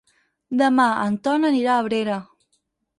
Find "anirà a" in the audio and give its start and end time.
1.53-1.87